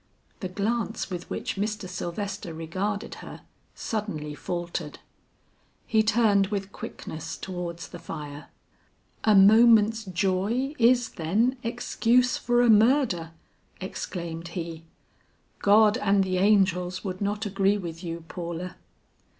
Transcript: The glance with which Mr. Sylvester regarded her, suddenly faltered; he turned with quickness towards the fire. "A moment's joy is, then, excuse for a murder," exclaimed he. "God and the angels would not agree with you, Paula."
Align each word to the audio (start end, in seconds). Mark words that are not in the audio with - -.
The 0.39 0.49
glance 0.49 1.11
with 1.11 1.29
which 1.29 1.57
Mr. 1.57 1.87
Sylvester 1.87 2.55
regarded 2.55 3.13
her, 3.21 3.41
suddenly 3.75 4.33
faltered; 4.33 4.97
he 5.85 6.01
turned 6.01 6.47
with 6.47 6.71
quickness 6.71 7.37
towards 7.37 7.87
the 7.89 7.99
fire. 7.99 8.47
"A 9.25 9.35
moment's 9.35 10.03
joy 10.05 10.73
is, 10.79 11.09
then, 11.09 11.55
excuse 11.61 12.35
for 12.35 12.63
a 12.63 12.69
murder," 12.71 13.29
exclaimed 13.79 14.47
he. 14.57 14.85
"God 15.59 15.99
and 15.99 16.23
the 16.23 16.39
angels 16.39 17.03
would 17.03 17.21
not 17.21 17.45
agree 17.45 17.77
with 17.77 18.03
you, 18.03 18.25
Paula." 18.27 18.77